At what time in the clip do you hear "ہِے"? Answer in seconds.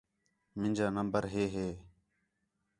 1.53-1.67